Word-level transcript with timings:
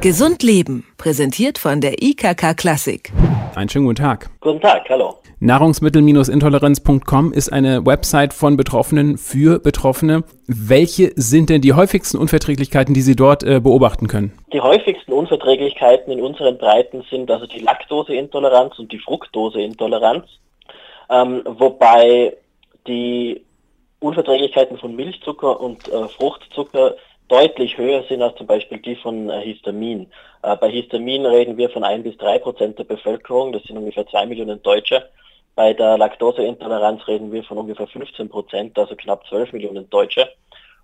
Gesund 0.00 0.44
Leben, 0.44 0.86
präsentiert 0.96 1.58
von 1.58 1.80
der 1.80 2.00
IKK 2.00 2.54
Klassik. 2.56 3.10
Einen 3.56 3.68
schönen 3.68 3.86
guten 3.86 3.96
Tag. 3.96 4.30
Guten 4.40 4.60
Tag, 4.60 4.88
hallo. 4.88 5.16
Nahrungsmittel-intoleranz.com 5.40 7.32
ist 7.32 7.52
eine 7.52 7.84
Website 7.84 8.32
von 8.32 8.56
Betroffenen 8.56 9.18
für 9.18 9.58
Betroffene. 9.58 10.22
Welche 10.46 11.10
sind 11.16 11.50
denn 11.50 11.62
die 11.62 11.72
häufigsten 11.72 12.16
Unverträglichkeiten, 12.16 12.94
die 12.94 13.00
Sie 13.00 13.16
dort 13.16 13.42
äh, 13.42 13.58
beobachten 13.58 14.06
können? 14.06 14.38
Die 14.52 14.60
häufigsten 14.60 15.12
Unverträglichkeiten 15.12 16.12
in 16.12 16.22
unseren 16.22 16.58
Breiten 16.58 17.02
sind 17.10 17.28
also 17.28 17.48
die 17.48 17.58
Laktoseintoleranz 17.58 18.78
und 18.78 18.92
die 18.92 19.00
Fructoseintoleranz, 19.00 20.26
ähm, 21.10 21.42
wobei 21.44 22.36
die 22.86 23.42
Unverträglichkeiten 23.98 24.78
von 24.78 24.94
Milchzucker 24.94 25.60
und 25.60 25.88
äh, 25.88 26.06
Fruchtzucker 26.06 26.94
deutlich 27.28 27.76
höher 27.78 28.02
sind 28.04 28.22
als 28.22 28.36
zum 28.36 28.46
Beispiel 28.46 28.78
die 28.78 28.96
von 28.96 29.30
äh, 29.30 29.40
Histamin. 29.42 30.10
Äh, 30.42 30.56
bei 30.56 30.70
Histamin 30.70 31.26
reden 31.26 31.56
wir 31.56 31.70
von 31.70 31.84
ein 31.84 32.02
bis 32.02 32.16
drei 32.16 32.38
Prozent 32.38 32.78
der 32.78 32.84
Bevölkerung, 32.84 33.52
das 33.52 33.62
sind 33.64 33.76
ungefähr 33.76 34.06
zwei 34.06 34.26
Millionen 34.26 34.62
Deutsche. 34.62 35.08
Bei 35.54 35.72
der 35.72 35.98
Laktoseintoleranz 35.98 37.06
reden 37.08 37.32
wir 37.32 37.42
von 37.42 37.58
ungefähr 37.58 37.88
15 37.88 38.28
Prozent, 38.28 38.78
also 38.78 38.94
knapp 38.94 39.26
12 39.26 39.52
Millionen 39.52 39.90
Deutsche. 39.90 40.28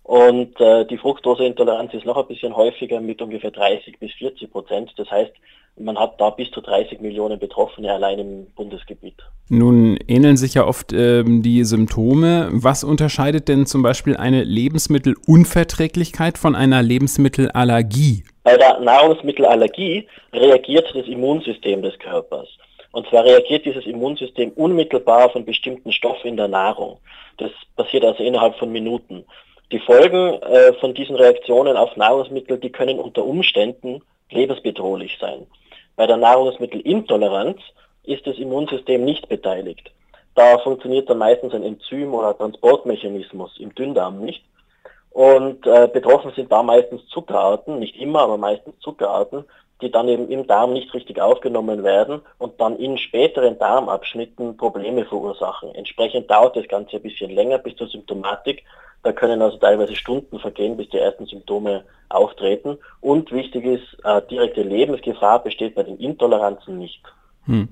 Und 0.05 0.61
äh, 0.61 0.85
die 0.85 0.99
Fructoseintoleranz 0.99 1.95
ist 1.95 2.05
noch 2.05 2.19
ein 2.19 2.27
bisschen 2.27 2.55
häufiger 2.55 3.01
mit 3.01 3.23
ungefähr 3.23 3.51
30 3.51 3.99
bis 3.99 4.13
40 4.13 4.53
Prozent. 4.53 4.93
Das 4.99 5.11
heißt, 5.11 5.33
man 5.77 5.99
hat 5.99 6.21
da 6.21 6.29
bis 6.31 6.51
zu 6.51 6.61
30 6.61 7.01
Millionen 7.01 7.39
Betroffene 7.39 7.91
allein 7.91 8.19
im 8.19 8.47
Bundesgebiet. 8.55 9.17
Nun 9.49 9.97
ähneln 10.07 10.37
sich 10.37 10.55
ja 10.55 10.67
oft 10.67 10.93
ähm, 10.93 11.43
die 11.43 11.65
Symptome. 11.65 12.51
Was 12.53 12.85
unterscheidet 12.85 13.49
denn 13.49 13.65
zum 13.65 13.83
Beispiel 13.83 14.17
eine 14.17 14.45
Lebensmittelunverträglichkeit 14.45 16.37
von 16.37 16.55
einer 16.55 16.83
Lebensmittelallergie? 16.83 18.25
Bei 18.43 18.59
der 18.59 18.81
Nahrungsmittelallergie 18.81 20.07
reagiert 20.35 20.87
das 20.95 21.07
Immunsystem 21.07 21.81
des 21.81 21.99
Körpers. 21.99 22.49
Und 22.93 23.09
zwar 23.09 23.25
reagiert 23.25 23.65
dieses 23.65 23.87
Immunsystem 23.87 24.51
unmittelbar 24.51 25.25
auf 25.25 25.35
einen 25.35 25.47
bestimmten 25.47 25.93
Stoff 25.93 26.23
in 26.25 26.37
der 26.37 26.49
Nahrung. 26.49 26.99
Das 27.39 27.51
passiert 27.75 28.05
also 28.05 28.23
innerhalb 28.23 28.55
von 28.57 28.71
Minuten. 28.71 29.25
Die 29.75 29.81
Folgen 29.81 30.41
äh, 30.41 30.73
von 30.75 30.95
diesen 30.95 31.17
Reaktionen 31.17 31.77
auf 31.77 31.97
Nahrungsmittel, 31.97 32.59
die 32.59 32.71
können 32.71 33.01
unter 33.01 33.25
Umständen 33.25 34.03
lebensbedrohlich 34.31 35.19
sein. 35.21 35.49
Bei 35.97 36.07
der 36.07 36.17
Nahrungsmittelintoleranz 36.17 37.59
ist 38.05 38.25
das 38.25 38.39
Immunsystem 38.39 39.05
nicht 39.05 39.29
beteiligt. 39.29 39.91
Da 40.37 40.59
funktioniert 40.59 41.11
dann 41.11 41.19
meistens 41.19 41.55
ein 41.55 41.65
Enzym 41.65 42.15
oder 42.15 42.39
Transportmechanismus 42.39 43.59
im 43.59 43.75
Dünndarm 43.75 44.21
nicht. 44.21 44.45
Und 45.11 45.67
äh, 45.67 45.89
betroffen 45.93 46.31
sind 46.37 46.53
da 46.53 46.63
meistens 46.63 47.05
Zuckerarten, 47.09 47.81
nicht 47.81 47.97
immer, 47.97 48.21
aber 48.21 48.37
meistens 48.39 48.79
Zuckerarten, 48.79 49.45
die 49.83 49.91
dann 49.91 50.07
eben 50.07 50.29
im 50.29 50.47
Darm 50.47 50.73
nicht 50.73 50.95
richtig 50.95 51.21
aufgenommen 51.21 51.83
werden 51.83 52.23
und 52.39 52.61
dann 52.61 52.77
in 52.77 52.97
späteren 52.97 53.59
Darmabschnitten 53.59 54.57
Probleme 54.57 55.05
verursachen. 55.05 55.75
Entsprechend 55.75 56.31
dauert 56.31 56.55
das 56.55 56.69
Ganze 56.69 56.95
ein 56.95 57.03
bisschen 57.03 57.33
länger 57.33 57.59
bis 57.59 57.75
zur 57.75 57.89
Symptomatik. 57.89 58.63
Da 59.05 59.13
können 59.13 59.43
also 59.43 59.59
teilweise 59.59 59.95
Stunden 59.95 60.39
vergehen, 60.39 60.77
bis 60.77 60.89
die 60.89 60.99
ersten 60.99 61.27
Symptome 61.27 61.85
auftreten. 62.09 62.79
Und 63.03 63.31
wichtig 63.33 63.65
ist, 63.67 63.99
äh, 64.03 64.23
direkte 64.31 64.63
Lebensgefahr 64.63 65.43
besteht 65.43 65.75
bei 65.75 65.83
den 65.83 65.99
Intoleranzen 65.99 66.79
nicht. 66.79 67.03
Hm. 67.45 67.69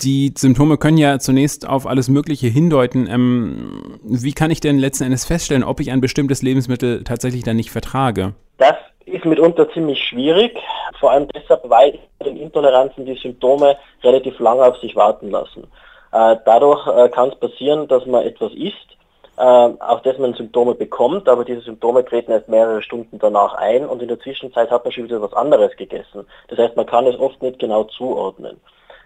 Die 0.00 0.32
Symptome 0.36 0.78
können 0.78 0.98
ja 0.98 1.18
zunächst 1.18 1.68
auf 1.68 1.86
alles 1.86 2.08
Mögliche 2.08 2.46
hindeuten. 2.46 3.08
Ähm, 3.10 3.98
wie 4.04 4.32
kann 4.32 4.52
ich 4.52 4.60
denn 4.60 4.78
letzten 4.78 5.04
Endes 5.04 5.24
feststellen, 5.24 5.64
ob 5.64 5.80
ich 5.80 5.90
ein 5.90 6.00
bestimmtes 6.00 6.42
Lebensmittel 6.42 7.02
tatsächlich 7.02 7.42
dann 7.42 7.56
nicht 7.56 7.72
vertrage? 7.72 8.34
Das 8.58 8.76
ist 9.06 9.24
mitunter 9.24 9.68
ziemlich 9.72 10.02
schwierig, 10.04 10.56
vor 11.00 11.10
allem 11.10 11.26
deshalb, 11.34 11.68
weil 11.68 11.98
bei 12.20 12.26
den 12.26 12.36
Intoleranzen 12.36 13.06
die 13.06 13.16
Symptome 13.16 13.76
relativ 14.04 14.38
lange 14.38 14.62
auf 14.62 14.76
sich 14.78 14.94
warten 14.94 15.30
lassen. 15.30 15.64
Äh, 16.12 16.36
dadurch 16.44 16.86
äh, 16.86 17.08
kann 17.08 17.30
es 17.30 17.34
passieren, 17.40 17.88
dass 17.88 18.06
man 18.06 18.24
etwas 18.24 18.52
isst, 18.52 18.93
äh, 19.36 19.42
auf 19.42 20.02
das 20.02 20.18
man 20.18 20.34
Symptome 20.34 20.74
bekommt, 20.74 21.28
aber 21.28 21.44
diese 21.44 21.62
Symptome 21.62 22.04
treten 22.04 22.32
erst 22.32 22.48
mehrere 22.48 22.82
Stunden 22.82 23.18
danach 23.18 23.54
ein 23.54 23.86
und 23.86 24.02
in 24.02 24.08
der 24.08 24.20
Zwischenzeit 24.20 24.70
hat 24.70 24.84
man 24.84 24.92
schon 24.92 25.04
wieder 25.04 25.20
was 25.20 25.32
anderes 25.32 25.76
gegessen. 25.76 26.26
Das 26.48 26.58
heißt, 26.58 26.76
man 26.76 26.86
kann 26.86 27.06
es 27.06 27.18
oft 27.18 27.42
nicht 27.42 27.58
genau 27.58 27.84
zuordnen. 27.84 28.60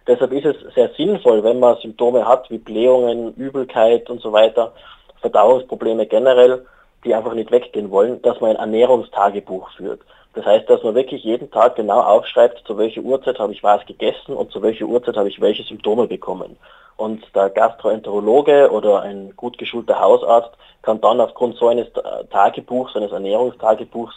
Deshalb 0.06 0.32
ist 0.32 0.46
es 0.46 0.74
sehr 0.74 0.90
sinnvoll, 0.96 1.44
wenn 1.44 1.60
man 1.60 1.76
Symptome 1.76 2.26
hat 2.26 2.50
wie 2.50 2.58
Blähungen, 2.58 3.34
Übelkeit 3.34 4.08
und 4.08 4.20
so 4.20 4.32
weiter, 4.32 4.72
Verdauungsprobleme 5.20 6.06
generell, 6.06 6.66
die 7.04 7.14
einfach 7.14 7.34
nicht 7.34 7.50
weggehen 7.50 7.90
wollen, 7.90 8.20
dass 8.22 8.40
man 8.40 8.50
ein 8.50 8.56
Ernährungstagebuch 8.56 9.70
führt. 9.76 10.00
Das 10.38 10.46
heißt, 10.46 10.70
dass 10.70 10.84
man 10.84 10.94
wirklich 10.94 11.24
jeden 11.24 11.50
Tag 11.50 11.74
genau 11.74 12.00
aufschreibt, 12.00 12.62
zu 12.64 12.78
welcher 12.78 13.00
Uhrzeit 13.00 13.40
habe 13.40 13.52
ich 13.52 13.64
was 13.64 13.84
gegessen 13.86 14.34
und 14.34 14.52
zu 14.52 14.62
welcher 14.62 14.84
Uhrzeit 14.84 15.16
habe 15.16 15.28
ich 15.28 15.40
welche 15.40 15.64
Symptome 15.64 16.06
bekommen. 16.06 16.56
Und 16.96 17.24
der 17.34 17.50
Gastroenterologe 17.50 18.70
oder 18.70 19.02
ein 19.02 19.32
gut 19.34 19.58
geschulter 19.58 19.98
Hausarzt 19.98 20.50
kann 20.82 21.00
dann 21.00 21.20
aufgrund 21.20 21.56
so 21.56 21.66
eines 21.66 21.88
Tagebuchs, 22.30 22.94
eines 22.94 23.10
Ernährungstagebuchs, 23.10 24.14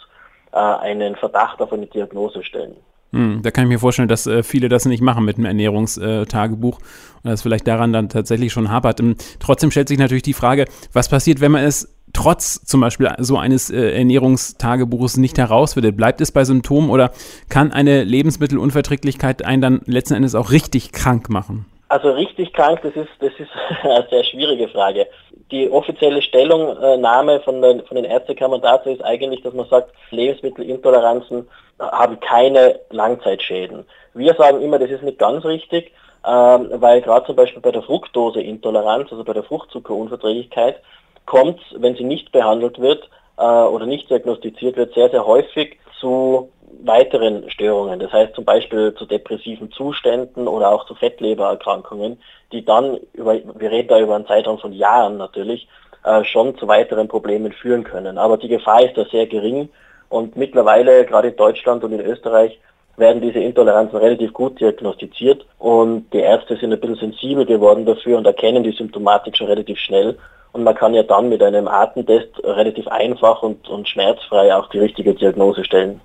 äh, 0.52 0.58
einen 0.58 1.16
Verdacht 1.16 1.60
auf 1.60 1.72
eine 1.72 1.86
Diagnose 1.86 2.44
stellen. 2.44 2.76
Hm, 3.12 3.40
da 3.42 3.50
kann 3.50 3.64
ich 3.64 3.68
mir 3.68 3.80
vorstellen, 3.80 4.06
dass 4.08 4.28
äh, 4.28 4.44
viele 4.44 4.68
das 4.68 4.84
nicht 4.84 5.02
machen 5.02 5.24
mit 5.24 5.38
einem 5.38 5.46
Ernährungstagebuch 5.46 6.78
und 6.78 7.30
das 7.30 7.42
vielleicht 7.42 7.66
daran 7.66 7.92
dann 7.92 8.10
tatsächlich 8.10 8.52
schon 8.52 8.70
hapert. 8.70 9.00
Ähm, 9.00 9.16
trotzdem 9.40 9.72
stellt 9.72 9.88
sich 9.88 9.98
natürlich 9.98 10.22
die 10.22 10.34
Frage, 10.34 10.66
was 10.92 11.08
passiert, 11.08 11.40
wenn 11.40 11.50
man 11.50 11.64
es 11.64 11.92
trotz 12.12 12.64
zum 12.64 12.80
Beispiel 12.80 13.10
so 13.18 13.36
eines 13.36 13.70
äh, 13.70 13.98
Ernährungstagebuches 13.98 15.16
nicht 15.16 15.38
herausfindet? 15.38 15.96
Bleibt 15.96 16.20
es 16.20 16.32
bei 16.32 16.44
Symptomen 16.44 16.90
oder 16.90 17.10
kann 17.48 17.72
eine 17.72 18.04
Lebensmittelunverträglichkeit 18.04 19.44
einen 19.44 19.62
dann 19.62 19.80
letzten 19.86 20.14
Endes 20.14 20.34
auch 20.34 20.50
richtig 20.50 20.92
krank 20.92 21.28
machen? 21.28 21.66
Also 21.88 22.10
richtig 22.10 22.54
krank, 22.54 22.80
das 22.82 22.94
ist, 22.94 23.10
das 23.20 23.32
ist 23.38 23.50
eine 23.82 24.06
sehr 24.08 24.24
schwierige 24.24 24.68
Frage. 24.68 25.06
Die 25.50 25.70
offizielle 25.70 26.22
Stellungnahme 26.22 27.40
von 27.40 27.60
den, 27.60 27.84
von 27.84 27.96
den 27.96 28.06
Ärztekammern 28.06 28.62
dazu 28.62 28.88
ist 28.88 29.04
eigentlich, 29.04 29.42
dass 29.42 29.52
man 29.52 29.68
sagt, 29.68 29.90
Lebensmittelintoleranzen 30.10 31.46
haben 31.78 32.20
keine 32.20 32.80
Langzeitschäden. 32.90 33.84
Wir 34.14 34.34
sagen 34.34 34.62
immer, 34.62 34.78
das 34.78 34.90
ist 34.90 35.02
nicht 35.02 35.18
ganz 35.18 35.44
richtig, 35.44 35.92
ähm, 36.26 36.70
weil 36.74 37.02
gerade 37.02 37.26
zum 37.26 37.36
Beispiel 37.36 37.60
bei 37.60 37.72
der 37.72 37.82
Fructoseintoleranz, 37.82 39.10
also 39.10 39.24
bei 39.24 39.32
der 39.32 39.42
Fruchtzuckerunverträglichkeit, 39.42 40.80
kommt, 41.26 41.60
wenn 41.76 41.96
sie 41.96 42.04
nicht 42.04 42.32
behandelt 42.32 42.78
wird 42.78 43.08
äh, 43.38 43.42
oder 43.42 43.86
nicht 43.86 44.10
diagnostiziert 44.10 44.76
wird, 44.76 44.94
sehr, 44.94 45.10
sehr 45.10 45.26
häufig 45.26 45.78
zu 46.00 46.50
weiteren 46.84 47.48
Störungen, 47.50 48.00
das 48.00 48.12
heißt 48.12 48.34
zum 48.34 48.44
Beispiel 48.44 48.94
zu 48.94 49.06
depressiven 49.06 49.70
Zuständen 49.72 50.48
oder 50.48 50.70
auch 50.70 50.86
zu 50.86 50.94
Fettlebererkrankungen, 50.94 52.18
die 52.50 52.64
dann, 52.64 52.98
über, 53.12 53.34
wir 53.34 53.70
reden 53.70 53.88
da 53.88 54.00
über 54.00 54.16
einen 54.16 54.26
Zeitraum 54.26 54.58
von 54.58 54.72
Jahren 54.72 55.16
natürlich, 55.16 55.68
äh, 56.04 56.24
schon 56.24 56.56
zu 56.58 56.66
weiteren 56.66 57.08
Problemen 57.08 57.52
führen 57.52 57.84
können. 57.84 58.18
Aber 58.18 58.36
die 58.36 58.48
Gefahr 58.48 58.82
ist 58.82 58.96
da 58.96 59.04
sehr 59.04 59.26
gering 59.26 59.68
und 60.08 60.36
mittlerweile, 60.36 61.04
gerade 61.04 61.28
in 61.28 61.36
Deutschland 61.36 61.84
und 61.84 61.92
in 61.92 62.00
Österreich, 62.00 62.58
werden 62.96 63.22
diese 63.22 63.38
Intoleranzen 63.38 63.98
relativ 63.98 64.32
gut 64.32 64.60
diagnostiziert 64.60 65.44
und 65.58 66.12
die 66.12 66.18
Ärzte 66.18 66.56
sind 66.56 66.72
ein 66.72 66.80
bisschen 66.80 66.96
sensibel 66.96 67.46
geworden 67.46 67.86
dafür 67.86 68.18
und 68.18 68.26
erkennen 68.26 68.62
die 68.62 68.72
Symptomatik 68.72 69.36
schon 69.36 69.46
relativ 69.46 69.78
schnell. 69.78 70.18
Und 70.52 70.64
man 70.64 70.74
kann 70.74 70.92
ja 70.92 71.02
dann 71.02 71.30
mit 71.30 71.42
einem 71.42 71.66
Atemtest 71.66 72.28
relativ 72.44 72.86
einfach 72.88 73.42
und, 73.42 73.66
und 73.68 73.88
schmerzfrei 73.88 74.54
auch 74.54 74.68
die 74.68 74.80
richtige 74.80 75.14
Diagnose 75.14 75.64
stellen. 75.64 76.00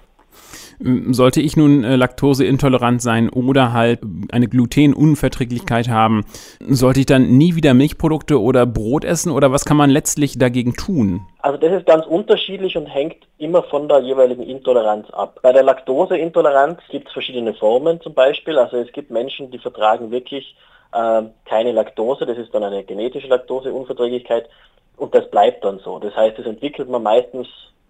Sollte 0.80 1.42
ich 1.42 1.58
nun 1.58 1.84
äh, 1.84 1.96
laktoseintolerant 1.96 3.02
sein 3.02 3.30
oder 3.30 3.74
halt 3.74 4.00
eine 4.32 4.48
Glutenunverträglichkeit 4.48 5.90
haben, 5.90 6.26
sollte 6.60 7.00
ich 7.00 7.08
dann 7.08 7.38
nie 7.38 7.56
wieder 7.56 7.74
Milchprodukte 7.74 8.40
oder 8.40 8.68
Brot 8.68 9.04
essen 9.04 9.32
oder 9.32 9.52
was 9.52 9.66
kann 9.66 9.78
man 9.78 9.90
letztlich 9.90 10.38
dagegen 10.38 10.76
tun? 10.76 11.22
Also 11.40 11.58
das 11.58 11.72
ist 11.72 11.88
ganz 11.88 12.06
unterschiedlich 12.06 12.78
und 12.78 12.86
hängt 12.86 13.16
immer 13.40 13.64
von 13.64 13.88
der 13.88 14.02
jeweiligen 14.02 14.44
Intoleranz 14.44 15.10
ab. 15.10 15.40
Bei 15.42 15.52
der 15.52 15.64
Laktoseintoleranz 15.64 16.80
gibt 16.90 17.08
es 17.08 17.14
verschiedene 17.14 17.56
Formen 17.56 18.00
zum 18.02 18.14
Beispiel. 18.14 18.58
Also 18.58 18.78
es 18.78 18.92
gibt 18.92 19.10
Menschen, 19.10 19.50
die 19.50 19.60
vertragen 19.60 20.12
wirklich 20.12 20.56
äh, 20.94 21.24
keine 21.46 21.72
Laktose, 21.72 22.26
das 22.26 22.38
ist 22.38 22.54
dann 22.54 22.64
eine 22.64 22.84
genetische 22.84 23.28
Laktoseunverträglichkeit 23.28 24.48
und 24.96 25.14
das 25.16 25.30
bleibt 25.30 25.66
dann 25.66 25.80
so. 25.80 26.00
Das 26.00 26.16
heißt, 26.16 26.38
das 26.38 26.46
entwickelt 26.46 26.90
man 26.90 27.04
meistens 27.04 27.48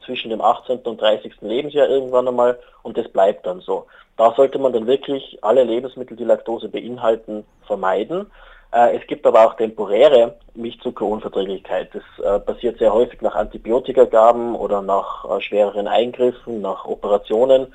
zwischen 0.08 0.32
dem 0.32 0.42
18. 0.42 0.80
und 0.80 1.00
30. 1.00 1.34
Lebensjahr 1.42 1.88
irgendwann 1.88 2.28
einmal 2.28 2.58
und 2.82 2.98
das 2.98 3.08
bleibt 3.10 3.46
dann 3.46 3.60
so. 3.60 3.86
Da 4.18 4.34
sollte 4.36 4.58
man 4.58 4.74
dann 4.74 4.88
wirklich 4.88 5.38
alle 5.44 5.64
Lebensmittel, 5.64 6.18
die 6.18 6.24
Laktose 6.24 6.70
beinhalten, 6.70 7.46
vermeiden. 7.68 8.32
Äh, 8.72 8.98
es 8.98 9.06
gibt 9.06 9.28
aber 9.28 9.46
auch 9.46 9.54
temporäre 9.56 10.38
Milchzuckerunverträglichkeit. 10.56 11.90
Das 11.94 12.26
äh, 12.26 12.40
passiert 12.40 12.80
sehr 12.80 12.94
häufig 12.94 13.22
nach 13.22 13.36
Antibiotikagaben 13.36 14.56
oder 14.56 14.82
nach 14.82 15.26
äh, 15.26 15.42
schwereren 15.42 15.88
Eingriffen, 15.88 16.62
nach 16.62 16.86
Operationen, 16.86 17.74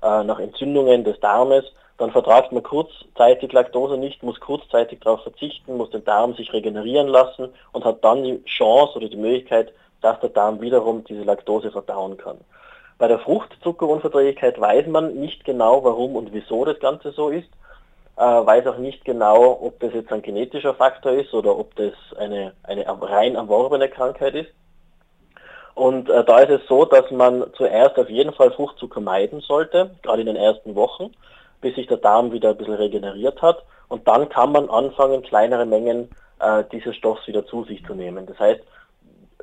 nach 0.00 0.38
Entzündungen 0.38 1.02
des 1.02 1.18
Darmes. 1.20 1.64
Dann 1.96 2.10
vertragt 2.10 2.52
man 2.52 2.62
kurzzeitig 2.62 3.50
Laktose 3.54 3.96
nicht, 3.96 4.22
muss 4.22 4.38
kurzzeitig 4.38 5.00
darauf 5.00 5.22
verzichten, 5.22 5.78
muss 5.78 5.88
den 5.88 6.04
Darm 6.04 6.34
sich 6.34 6.52
regenerieren 6.52 7.08
lassen 7.08 7.48
und 7.72 7.86
hat 7.86 8.04
dann 8.04 8.22
die 8.22 8.44
Chance 8.44 8.96
oder 8.96 9.08
die 9.08 9.16
Möglichkeit, 9.16 9.72
dass 10.04 10.20
der 10.20 10.28
Darm 10.28 10.60
wiederum 10.60 11.02
diese 11.04 11.22
Laktose 11.22 11.70
verdauen 11.70 12.18
kann. 12.18 12.36
Bei 12.98 13.08
der 13.08 13.18
Fruchtzuckerunverträglichkeit 13.20 14.60
weiß 14.60 14.86
man 14.88 15.14
nicht 15.14 15.44
genau, 15.46 15.82
warum 15.82 16.14
und 16.14 16.34
wieso 16.34 16.66
das 16.66 16.78
Ganze 16.78 17.12
so 17.12 17.30
ist. 17.30 17.48
Äh, 18.16 18.22
weiß 18.22 18.66
auch 18.66 18.76
nicht 18.76 19.04
genau, 19.06 19.58
ob 19.62 19.80
das 19.80 19.94
jetzt 19.94 20.12
ein 20.12 20.20
genetischer 20.20 20.74
Faktor 20.74 21.12
ist 21.12 21.32
oder 21.32 21.58
ob 21.58 21.74
das 21.76 21.94
eine, 22.18 22.52
eine 22.62 22.84
rein 22.86 23.34
erworbene 23.34 23.88
Krankheit 23.88 24.34
ist. 24.34 24.50
Und 25.74 26.10
äh, 26.10 26.22
da 26.22 26.38
ist 26.40 26.50
es 26.50 26.68
so, 26.68 26.84
dass 26.84 27.10
man 27.10 27.46
zuerst 27.54 27.98
auf 27.98 28.10
jeden 28.10 28.34
Fall 28.34 28.52
Fruchtzucker 28.52 29.00
meiden 29.00 29.40
sollte, 29.40 29.90
gerade 30.02 30.20
in 30.20 30.26
den 30.26 30.36
ersten 30.36 30.74
Wochen, 30.74 31.12
bis 31.62 31.74
sich 31.76 31.86
der 31.86 31.96
Darm 31.96 32.30
wieder 32.30 32.50
ein 32.50 32.58
bisschen 32.58 32.74
regeneriert 32.74 33.40
hat. 33.40 33.64
Und 33.88 34.06
dann 34.06 34.28
kann 34.28 34.52
man 34.52 34.68
anfangen, 34.68 35.22
kleinere 35.22 35.64
Mengen 35.64 36.10
äh, 36.40 36.62
dieses 36.70 36.94
Stoffs 36.94 37.26
wieder 37.26 37.46
zu 37.46 37.64
sich 37.64 37.84
zu 37.86 37.94
nehmen. 37.94 38.26
Das 38.26 38.38
heißt, 38.38 38.60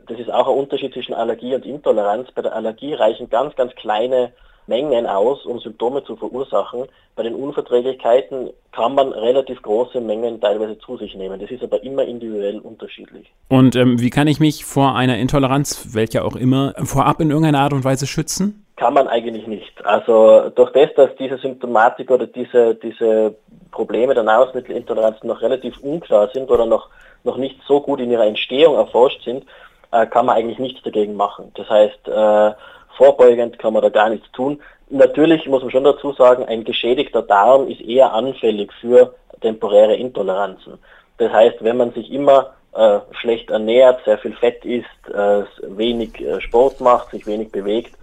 das 0.07 0.19
ist 0.19 0.31
auch 0.31 0.48
ein 0.48 0.57
Unterschied 0.57 0.94
zwischen 0.94 1.13
Allergie 1.13 1.56
und 1.56 1.65
Intoleranz. 1.65 2.30
Bei 2.33 2.42
der 2.42 2.56
Allergie 2.56 2.94
reichen 2.94 3.30
ganz, 3.30 3.56
ganz 3.56 3.74
kleine 3.75 4.31
Mengen 4.68 5.06
aus, 5.06 5.45
um 5.45 5.59
Symptome 5.59 6.03
zu 6.03 6.15
verursachen. 6.15 6.86
Bei 7.15 7.24
den 7.24 7.36
Unverträglichkeiten 7.36 8.51
kann 8.71 8.95
man 8.95 9.12
relativ 9.12 9.62
große 9.62 10.00
Mengen 10.00 10.39
teilweise 10.39 10.77
zu 10.80 10.98
sich 10.98 11.15
nehmen. 11.15 11.39
Das 11.39 11.51
ist 11.51 11.63
aber 11.63 11.83
immer 11.83 12.03
individuell 12.03 12.59
unterschiedlich. 12.59 13.31
Und 13.50 13.75
ähm, 13.75 14.00
wie 14.00 14.09
kann 14.09 14.27
ich 14.27 14.39
mich 14.39 14.63
vor 14.63 14.95
einer 14.95 15.18
Intoleranz, 15.18 15.94
welcher 15.94 16.25
auch 16.25 16.36
immer, 16.36 16.74
vorab 16.83 17.19
in 17.19 17.31
irgendeiner 17.31 17.59
Art 17.59 17.74
und 17.74 17.83
Weise 17.83 18.07
schützen? 18.07 18.65
Kann 18.77 18.94
man 18.94 19.07
eigentlich 19.07 19.45
nicht. 19.45 19.86
Also 19.86 20.50
durch 20.56 20.71
das, 20.71 20.89
dass 20.95 21.15
diese 21.19 21.38
Symptomatik 21.38 22.09
oder 22.09 22.25
diese, 22.25 22.75
diese 22.75 23.36
Probleme 23.71 24.13
der 24.13 24.24
Nahrungsmittelintoleranz 24.24 25.24
noch 25.24 25.42
relativ 25.42 25.77
unklar 25.80 26.30
sind 26.33 26.50
oder 26.50 26.65
noch, 26.65 26.89
noch 27.24 27.38
nicht 27.38 27.59
so 27.68 27.81
gut 27.81 28.00
in 28.00 28.09
ihrer 28.09 28.25
Entstehung 28.25 28.75
erforscht 28.75 29.24
sind, 29.24 29.45
äh, 29.92 30.06
kann 30.06 30.26
man 30.26 30.38
eigentlich 30.38 30.60
nichts 30.60 30.82
dagegen 30.84 31.16
machen. 31.16 31.52
Das 31.56 31.70
heißt, 31.70 32.08
äh, 32.08 32.52
vorbeugend 32.98 33.60
kann 33.60 33.74
man 33.74 33.82
da 33.82 33.90
gar 33.90 34.10
nichts 34.10 34.32
tun. 34.32 34.60
Natürlich 34.90 35.48
muss 35.48 35.62
man 35.62 35.72
schon 35.72 35.84
dazu 35.84 36.12
sagen, 36.14 36.46
ein 36.46 36.64
geschädigter 36.64 37.22
Darm 37.22 37.68
ist 37.68 37.82
eher 37.82 38.14
anfällig 38.14 38.72
für 38.82 39.16
temporäre 39.42 39.96
Intoleranzen. 39.96 40.78
Das 41.18 41.32
heißt, 41.32 41.64
wenn 41.64 41.78
man 41.78 41.94
sich 41.94 42.12
immer 42.12 42.52
äh, 42.74 43.00
schlecht 43.12 43.50
ernährt, 43.50 44.04
sehr 44.06 44.18
viel 44.18 44.34
Fett 44.34 44.64
isst, 44.66 44.88
äh, 45.14 45.44
wenig 45.62 46.20
äh, 46.22 46.42
Sport 46.42 46.80
macht, 46.82 47.12
sich 47.12 47.26
wenig 47.26 47.52
bewegt, 47.52 47.94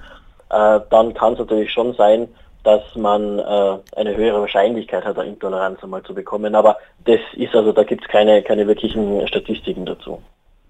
äh, 0.50 0.80
dann 0.90 1.14
kann 1.14 1.34
es 1.34 1.38
natürlich 1.38 1.72
schon 1.72 1.94
sein, 1.94 2.28
dass 2.64 2.82
man 2.96 3.38
äh, 3.38 3.78
eine 3.96 4.16
höhere 4.16 4.40
Wahrscheinlichkeit 4.40 5.04
hat, 5.04 5.18
eine 5.18 5.28
Intoleranz 5.30 5.82
einmal 5.82 6.02
zu 6.02 6.14
bekommen. 6.14 6.54
Aber 6.54 6.76
das 7.04 7.20
ist 7.34 7.54
also, 7.54 7.72
da 7.72 7.84
gibt 7.84 8.02
es 8.04 8.08
keine, 8.08 8.42
keine 8.42 8.66
wirklichen 8.66 9.26
Statistiken 9.26 9.86
dazu. 9.86 10.20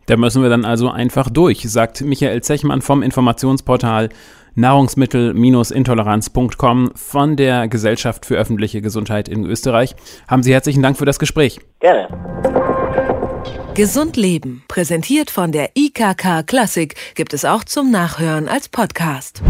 Da 0.08 0.16
müssen 0.16 0.42
wir 0.42 0.48
dann 0.48 0.64
also 0.64 0.90
einfach 0.90 1.28
durch, 1.28 1.70
sagt 1.70 2.00
Michael 2.00 2.42
Zechmann 2.42 2.80
vom 2.80 3.02
Informationsportal 3.02 4.08
nahrungsmittel-intoleranz.com 4.54 6.92
von 6.94 7.36
der 7.36 7.68
Gesellschaft 7.68 8.24
für 8.24 8.36
öffentliche 8.36 8.80
Gesundheit 8.80 9.28
in 9.28 9.44
Österreich. 9.44 9.94
Haben 10.26 10.42
Sie 10.42 10.54
herzlichen 10.54 10.82
Dank 10.82 10.96
für 10.96 11.04
das 11.04 11.18
Gespräch. 11.18 11.60
Gerne. 11.80 12.08
Gesund 13.74 14.16
Leben, 14.16 14.64
präsentiert 14.66 15.28
von 15.30 15.52
der 15.52 15.72
IKK 15.76 16.42
Klassik, 16.46 16.94
gibt 17.14 17.34
es 17.34 17.44
auch 17.44 17.64
zum 17.64 17.90
Nachhören 17.90 18.48
als 18.48 18.70
Podcast. 18.70 19.42